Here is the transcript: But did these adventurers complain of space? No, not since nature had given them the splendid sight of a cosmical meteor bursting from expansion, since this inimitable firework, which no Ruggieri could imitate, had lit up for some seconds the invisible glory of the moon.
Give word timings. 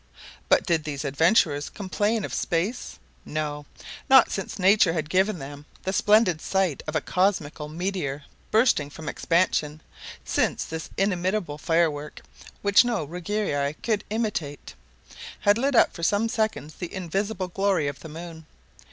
But 0.49 0.65
did 0.65 0.83
these 0.83 1.05
adventurers 1.05 1.69
complain 1.69 2.25
of 2.25 2.33
space? 2.33 2.97
No, 3.23 3.67
not 4.09 4.31
since 4.31 4.57
nature 4.57 4.93
had 4.93 5.11
given 5.11 5.37
them 5.37 5.67
the 5.83 5.93
splendid 5.93 6.41
sight 6.41 6.81
of 6.87 6.95
a 6.95 7.01
cosmical 7.01 7.69
meteor 7.69 8.23
bursting 8.49 8.89
from 8.89 9.07
expansion, 9.07 9.79
since 10.25 10.65
this 10.65 10.89
inimitable 10.97 11.59
firework, 11.59 12.21
which 12.63 12.83
no 12.83 13.03
Ruggieri 13.03 13.75
could 13.83 14.03
imitate, 14.09 14.73
had 15.41 15.59
lit 15.59 15.75
up 15.75 15.93
for 15.93 16.01
some 16.01 16.27
seconds 16.27 16.73
the 16.73 16.91
invisible 16.91 17.49
glory 17.49 17.87
of 17.87 17.99
the 17.99 18.09
moon. 18.09 18.47